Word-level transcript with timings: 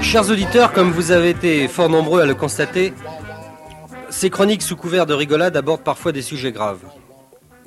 Chers 0.00 0.30
auditeurs, 0.30 0.72
comme 0.72 0.90
vous 0.90 1.10
avez 1.10 1.30
été 1.30 1.68
fort 1.68 1.88
nombreux 1.88 2.20
à 2.20 2.26
le 2.26 2.34
constater, 2.34 2.92
ces 4.10 4.28
chroniques 4.30 4.62
sous 4.62 4.76
couvert 4.76 5.06
de 5.06 5.14
rigolade 5.14 5.56
abordent 5.56 5.84
parfois 5.84 6.12
des 6.12 6.22
sujets 6.22 6.52
graves. 6.52 6.82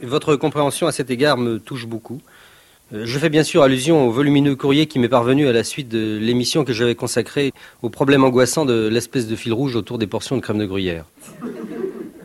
Votre 0.01 0.35
compréhension 0.35 0.85
à 0.87 0.91
cet 0.91 1.09
égard 1.09 1.37
me 1.37 1.57
touche 1.57 1.87
beaucoup. 1.87 2.21
Euh, 2.93 3.03
je 3.05 3.17
fais 3.17 3.29
bien 3.29 3.43
sûr 3.43 3.63
allusion 3.63 4.07
au 4.07 4.11
volumineux 4.11 4.55
courrier 4.55 4.85
qui 4.85 4.99
m'est 4.99 5.09
parvenu 5.09 5.47
à 5.47 5.53
la 5.53 5.63
suite 5.63 5.89
de 5.89 6.19
l'émission 6.21 6.63
que 6.63 6.73
j'avais 6.73 6.93
consacrée 6.93 7.51
au 7.81 7.89
problème 7.89 8.23
angoissant 8.23 8.65
de 8.65 8.87
l'espèce 8.87 9.27
de 9.27 9.35
fil 9.35 9.53
rouge 9.53 9.75
autour 9.75 9.97
des 9.97 10.07
portions 10.07 10.35
de 10.35 10.41
crème 10.41 10.59
de 10.59 10.65
gruyère. 10.65 11.05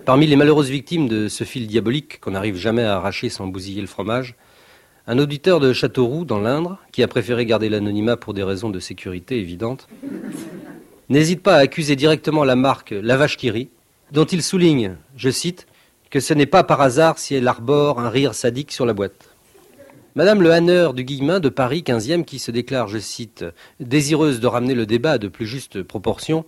Parmi 0.05 0.27
les 0.27 0.37
malheureuses 0.37 0.69
victimes 0.69 1.09
de 1.09 1.29
ce 1.29 1.45
fil 1.45 1.67
diabolique 1.67 2.21
qu'on 2.21 2.33
n'arrive 2.33 2.57
jamais 2.57 2.83
à 2.83 2.97
arracher 2.97 3.31
sans 3.31 3.47
bousiller 3.47 3.81
le 3.81 3.87
fromage, 3.87 4.35
un 5.11 5.19
auditeur 5.19 5.59
de 5.59 5.73
Châteauroux, 5.73 6.25
dans 6.25 6.39
l'Indre, 6.39 6.79
qui 6.93 7.03
a 7.03 7.09
préféré 7.09 7.45
garder 7.45 7.69
l'anonymat 7.69 8.17
pour 8.17 8.33
des 8.33 8.45
raisons 8.45 8.71
de 8.71 8.79
sécurité 8.79 9.41
évidentes, 9.41 9.89
n'hésite 11.09 11.43
pas 11.43 11.57
à 11.57 11.63
accuser 11.63 11.97
directement 11.97 12.45
la 12.45 12.55
marque 12.55 12.93
La 12.93 13.17
Vache 13.17 13.37
qui 13.37 13.51
rit, 13.51 13.71
dont 14.13 14.25
il 14.25 14.41
souligne, 14.41 14.95
je 15.17 15.29
cite, 15.29 15.67
que 16.11 16.21
ce 16.21 16.33
n'est 16.33 16.47
pas 16.47 16.63
par 16.63 16.81
hasard 16.81 17.19
si 17.19 17.35
elle 17.35 17.49
arbore 17.49 17.99
un 17.99 18.09
rire 18.09 18.35
sadique 18.35 18.71
sur 18.71 18.87
la 18.87 18.93
boîte. 18.93 19.35
Madame 20.15 20.43
le 20.43 20.53
Hanneur 20.53 20.95
du 20.95 21.03
Guillemin 21.03 21.41
de 21.41 21.49
Paris 21.49 21.83
15e, 21.85 22.25
qui 22.25 22.39
se 22.39 22.53
déclare, 22.53 22.87
je 22.87 22.99
cite, 22.99 23.45
désireuse 23.81 24.39
de 24.39 24.47
ramener 24.47 24.75
le 24.75 24.87
débat 24.87 25.13
à 25.13 25.19
de 25.19 25.27
plus 25.27 25.47
justes 25.49 25.83
proportions, 25.83 26.45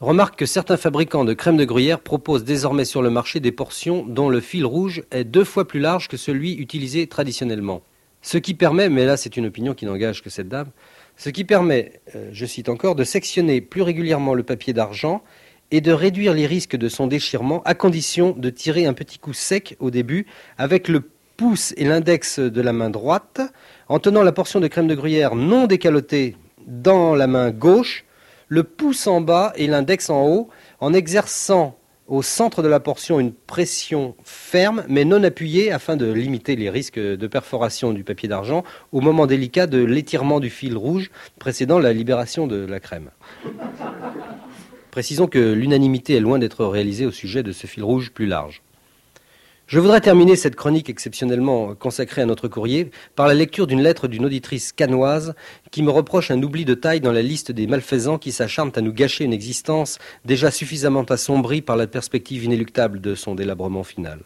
remarque 0.00 0.38
que 0.38 0.46
certains 0.46 0.78
fabricants 0.78 1.26
de 1.26 1.34
crème 1.34 1.58
de 1.58 1.66
gruyère 1.66 2.00
proposent 2.00 2.44
désormais 2.44 2.86
sur 2.86 3.02
le 3.02 3.10
marché 3.10 3.38
des 3.38 3.52
portions 3.52 4.06
dont 4.08 4.30
le 4.30 4.40
fil 4.40 4.64
rouge 4.64 5.02
est 5.10 5.24
deux 5.24 5.44
fois 5.44 5.68
plus 5.68 5.80
large 5.80 6.08
que 6.08 6.16
celui 6.16 6.54
utilisé 6.54 7.06
traditionnellement. 7.06 7.82
Ce 8.22 8.38
qui 8.38 8.54
permet, 8.54 8.88
mais 8.88 9.04
là 9.04 9.16
c'est 9.16 9.36
une 9.36 9.46
opinion 9.46 9.74
qui 9.74 9.86
n'engage 9.86 10.22
que 10.22 10.30
cette 10.30 10.48
dame, 10.48 10.70
ce 11.16 11.30
qui 11.30 11.44
permet, 11.44 12.00
euh, 12.14 12.30
je 12.32 12.46
cite 12.46 12.68
encore, 12.68 12.94
de 12.94 13.04
sectionner 13.04 13.60
plus 13.60 13.82
régulièrement 13.82 14.34
le 14.34 14.42
papier 14.42 14.72
d'argent 14.72 15.22
et 15.70 15.80
de 15.80 15.92
réduire 15.92 16.32
les 16.32 16.46
risques 16.46 16.76
de 16.76 16.88
son 16.88 17.06
déchirement 17.06 17.62
à 17.64 17.74
condition 17.74 18.32
de 18.36 18.50
tirer 18.50 18.86
un 18.86 18.94
petit 18.94 19.18
coup 19.18 19.32
sec 19.32 19.76
au 19.80 19.90
début 19.90 20.26
avec 20.56 20.88
le 20.88 21.02
pouce 21.36 21.72
et 21.76 21.84
l'index 21.84 22.40
de 22.40 22.60
la 22.60 22.72
main 22.72 22.90
droite 22.90 23.40
en 23.88 23.98
tenant 23.98 24.22
la 24.22 24.32
portion 24.32 24.60
de 24.60 24.66
crème 24.66 24.88
de 24.88 24.94
gruyère 24.94 25.34
non 25.34 25.66
décalotée 25.66 26.36
dans 26.66 27.14
la 27.14 27.26
main 27.26 27.50
gauche, 27.50 28.04
le 28.48 28.64
pouce 28.64 29.06
en 29.06 29.20
bas 29.20 29.52
et 29.56 29.66
l'index 29.66 30.10
en 30.10 30.26
haut 30.26 30.48
en 30.80 30.92
exerçant 30.92 31.77
au 32.08 32.22
centre 32.22 32.62
de 32.62 32.68
la 32.68 32.80
portion 32.80 33.20
une 33.20 33.32
pression 33.32 34.14
ferme 34.24 34.84
mais 34.88 35.04
non 35.04 35.22
appuyée 35.22 35.70
afin 35.70 35.96
de 35.96 36.10
limiter 36.10 36.56
les 36.56 36.70
risques 36.70 36.98
de 36.98 37.26
perforation 37.26 37.92
du 37.92 38.02
papier 38.02 38.28
d'argent 38.28 38.64
au 38.92 39.00
moment 39.00 39.26
délicat 39.26 39.66
de 39.66 39.84
l'étirement 39.84 40.40
du 40.40 40.50
fil 40.50 40.76
rouge 40.76 41.10
précédant 41.38 41.78
la 41.78 41.92
libération 41.92 42.46
de 42.46 42.56
la 42.56 42.80
crème. 42.80 43.10
Précisons 44.90 45.26
que 45.26 45.52
l'unanimité 45.52 46.14
est 46.14 46.20
loin 46.20 46.38
d'être 46.38 46.64
réalisée 46.64 47.06
au 47.06 47.12
sujet 47.12 47.42
de 47.42 47.52
ce 47.52 47.66
fil 47.66 47.84
rouge 47.84 48.10
plus 48.10 48.26
large. 48.26 48.62
Je 49.68 49.80
voudrais 49.80 50.00
terminer 50.00 50.34
cette 50.34 50.56
chronique 50.56 50.88
exceptionnellement 50.88 51.74
consacrée 51.74 52.22
à 52.22 52.24
notre 52.24 52.48
courrier 52.48 52.90
par 53.16 53.28
la 53.28 53.34
lecture 53.34 53.66
d'une 53.66 53.82
lettre 53.82 54.08
d'une 54.08 54.24
auditrice 54.24 54.72
canoise 54.72 55.34
qui 55.70 55.82
me 55.82 55.90
reproche 55.90 56.30
un 56.30 56.42
oubli 56.42 56.64
de 56.64 56.72
taille 56.72 57.02
dans 57.02 57.12
la 57.12 57.20
liste 57.20 57.52
des 57.52 57.66
malfaisants 57.66 58.16
qui 58.16 58.32
s'acharnent 58.32 58.72
à 58.76 58.80
nous 58.80 58.94
gâcher 58.94 59.24
une 59.24 59.34
existence 59.34 59.98
déjà 60.24 60.50
suffisamment 60.50 61.02
assombrie 61.02 61.60
par 61.60 61.76
la 61.76 61.86
perspective 61.86 62.44
inéluctable 62.44 63.02
de 63.02 63.14
son 63.14 63.34
délabrement 63.34 63.84
final. 63.84 64.20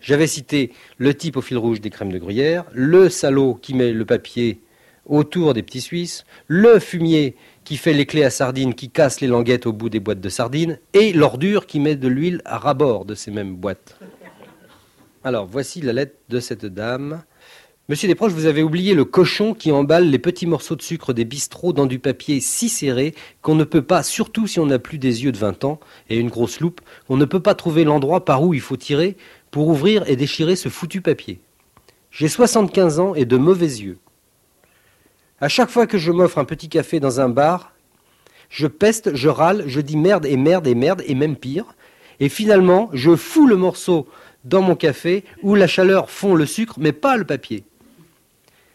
J'avais 0.00 0.26
cité 0.26 0.72
le 0.96 1.12
type 1.12 1.36
au 1.36 1.42
fil 1.42 1.58
rouge 1.58 1.82
des 1.82 1.90
crèmes 1.90 2.10
de 2.10 2.18
gruyère, 2.18 2.64
le 2.72 3.10
salaud 3.10 3.58
qui 3.60 3.74
met 3.74 3.92
le 3.92 4.06
papier 4.06 4.62
autour 5.04 5.52
des 5.52 5.62
petits 5.62 5.82
Suisses, 5.82 6.24
le 6.46 6.78
fumier 6.78 7.36
qui 7.64 7.76
fait 7.76 7.92
les 7.92 8.06
clés 8.06 8.24
à 8.24 8.30
sardines, 8.30 8.72
qui 8.72 8.88
casse 8.88 9.20
les 9.20 9.26
languettes 9.26 9.66
au 9.66 9.74
bout 9.74 9.90
des 9.90 10.00
boîtes 10.00 10.20
de 10.22 10.28
sardines, 10.30 10.78
et 10.94 11.12
l'ordure 11.12 11.66
qui 11.66 11.78
met 11.78 11.96
de 11.96 12.08
l'huile 12.08 12.40
à 12.46 12.56
rabord 12.56 13.04
de 13.04 13.14
ces 13.14 13.30
mêmes 13.30 13.54
boîtes. 13.54 13.98
Alors, 15.24 15.46
voici 15.46 15.80
la 15.80 15.92
lettre 15.92 16.14
de 16.28 16.38
cette 16.38 16.64
dame. 16.64 17.24
Monsieur 17.88 18.06
Desproges, 18.06 18.32
vous 18.32 18.46
avez 18.46 18.62
oublié 18.62 18.94
le 18.94 19.04
cochon 19.04 19.52
qui 19.52 19.72
emballe 19.72 20.10
les 20.10 20.18
petits 20.20 20.46
morceaux 20.46 20.76
de 20.76 20.82
sucre 20.82 21.12
des 21.12 21.24
bistrots 21.24 21.72
dans 21.72 21.86
du 21.86 21.98
papier 21.98 22.38
si 22.40 22.68
serré 22.68 23.16
qu'on 23.42 23.56
ne 23.56 23.64
peut 23.64 23.82
pas, 23.82 24.04
surtout 24.04 24.46
si 24.46 24.60
on 24.60 24.66
n'a 24.66 24.78
plus 24.78 24.98
des 24.98 25.24
yeux 25.24 25.32
de 25.32 25.38
20 25.38 25.64
ans 25.64 25.80
et 26.08 26.18
une 26.18 26.28
grosse 26.28 26.60
loupe, 26.60 26.80
on 27.08 27.16
ne 27.16 27.24
peut 27.24 27.40
pas 27.40 27.56
trouver 27.56 27.82
l'endroit 27.82 28.24
par 28.24 28.44
où 28.44 28.54
il 28.54 28.60
faut 28.60 28.76
tirer 28.76 29.16
pour 29.50 29.66
ouvrir 29.66 30.08
et 30.08 30.14
déchirer 30.14 30.54
ce 30.54 30.68
foutu 30.68 31.00
papier. 31.00 31.40
J'ai 32.12 32.28
75 32.28 33.00
ans 33.00 33.14
et 33.16 33.24
de 33.24 33.36
mauvais 33.36 33.66
yeux. 33.66 33.98
À 35.40 35.48
chaque 35.48 35.70
fois 35.70 35.88
que 35.88 35.98
je 35.98 36.12
m'offre 36.12 36.38
un 36.38 36.44
petit 36.44 36.68
café 36.68 37.00
dans 37.00 37.20
un 37.20 37.28
bar, 37.28 37.72
je 38.50 38.68
peste, 38.68 39.16
je 39.16 39.28
râle, 39.28 39.64
je 39.66 39.80
dis 39.80 39.96
merde 39.96 40.26
et 40.26 40.36
merde 40.36 40.68
et 40.68 40.76
merde 40.76 41.02
et 41.06 41.14
même 41.16 41.36
pire. 41.36 41.74
Et 42.20 42.28
finalement, 42.28 42.90
je 42.92 43.14
fous 43.14 43.46
le 43.46 43.56
morceau 43.56 44.08
dans 44.48 44.62
mon 44.62 44.74
café 44.74 45.24
où 45.42 45.54
la 45.54 45.66
chaleur 45.66 46.10
fond 46.10 46.34
le 46.34 46.46
sucre 46.46 46.76
mais 46.78 46.92
pas 46.92 47.16
le 47.16 47.24
papier. 47.24 47.64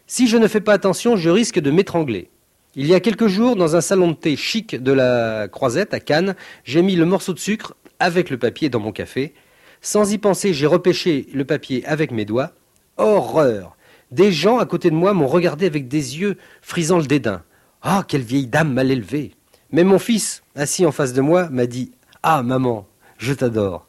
Si 0.07 0.27
je 0.27 0.37
ne 0.37 0.47
fais 0.47 0.61
pas 0.61 0.73
attention, 0.73 1.15
je 1.15 1.29
risque 1.29 1.59
de 1.59 1.71
m'étrangler. 1.71 2.29
Il 2.75 2.87
y 2.87 2.93
a 2.93 2.99
quelques 2.99 3.27
jours, 3.27 3.55
dans 3.55 3.75
un 3.75 3.81
salon 3.81 4.09
de 4.09 4.15
thé 4.15 4.35
chic 4.35 4.75
de 4.75 4.91
la 4.91 5.47
Croisette 5.47 5.93
à 5.93 5.99
Cannes, 5.99 6.35
j'ai 6.63 6.81
mis 6.81 6.95
le 6.95 7.05
morceau 7.05 7.33
de 7.33 7.39
sucre 7.39 7.75
avec 7.99 8.29
le 8.29 8.37
papier 8.37 8.69
dans 8.69 8.79
mon 8.79 8.91
café. 8.91 9.33
Sans 9.81 10.11
y 10.11 10.17
penser, 10.17 10.53
j'ai 10.53 10.65
repêché 10.65 11.27
le 11.33 11.45
papier 11.45 11.85
avec 11.85 12.11
mes 12.11 12.25
doigts. 12.25 12.51
Horreur 12.97 13.75
Des 14.11 14.31
gens 14.31 14.59
à 14.59 14.65
côté 14.65 14.89
de 14.89 14.95
moi 14.95 15.13
m'ont 15.13 15.27
regardé 15.27 15.65
avec 15.65 15.87
des 15.87 16.19
yeux 16.19 16.37
frisant 16.61 16.97
le 16.97 17.05
dédain. 17.05 17.43
Ah, 17.81 18.03
quelle 18.07 18.21
vieille 18.21 18.47
dame 18.47 18.73
mal 18.73 18.91
élevée 18.91 19.31
Mais 19.71 19.83
mon 19.83 19.99
fils, 19.99 20.43
assis 20.55 20.85
en 20.85 20.91
face 20.91 21.13
de 21.13 21.21
moi, 21.21 21.49
m'a 21.49 21.65
dit 21.65 21.91
Ah, 22.23 22.43
maman, 22.43 22.87
je 23.17 23.33
t'adore. 23.33 23.87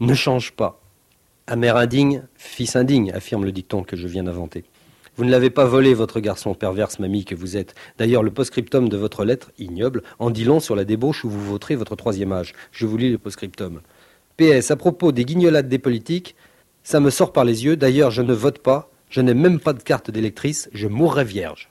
Ne 0.00 0.14
change 0.14 0.52
pas. 0.52 0.80
À 1.50 1.56
mère 1.56 1.78
indigne, 1.78 2.24
fils 2.36 2.76
indigne, 2.76 3.10
affirme 3.12 3.46
le 3.46 3.52
dicton 3.52 3.82
que 3.82 3.96
je 3.96 4.06
viens 4.06 4.24
d'inventer. 4.24 4.64
Vous 5.16 5.24
ne 5.24 5.30
l'avez 5.30 5.48
pas 5.48 5.64
volé, 5.64 5.94
votre 5.94 6.20
garçon 6.20 6.52
perverse, 6.52 6.98
mamie 6.98 7.24
que 7.24 7.34
vous 7.34 7.56
êtes. 7.56 7.74
D'ailleurs, 7.96 8.22
le 8.22 8.30
post-scriptum 8.30 8.90
de 8.90 8.98
votre 8.98 9.24
lettre, 9.24 9.50
ignoble, 9.58 10.02
en 10.18 10.28
dit 10.28 10.44
long 10.44 10.60
sur 10.60 10.76
la 10.76 10.84
débauche 10.84 11.24
où 11.24 11.30
vous 11.30 11.42
voterez 11.42 11.74
votre 11.74 11.96
troisième 11.96 12.32
âge. 12.32 12.52
Je 12.70 12.84
vous 12.84 12.98
lis 12.98 13.10
le 13.10 13.16
post-scriptum. 13.16 13.80
PS, 14.36 14.70
à 14.70 14.76
propos 14.76 15.10
des 15.10 15.24
guignolades 15.24 15.70
des 15.70 15.78
politiques, 15.78 16.36
ça 16.82 17.00
me 17.00 17.08
sort 17.08 17.32
par 17.32 17.46
les 17.46 17.64
yeux. 17.64 17.78
D'ailleurs, 17.78 18.10
je 18.10 18.20
ne 18.20 18.34
vote 18.34 18.58
pas. 18.58 18.90
Je 19.08 19.22
n'ai 19.22 19.32
même 19.32 19.58
pas 19.58 19.72
de 19.72 19.82
carte 19.82 20.10
d'électrice. 20.10 20.68
Je 20.74 20.86
mourrai 20.86 21.24
vierge. 21.24 21.70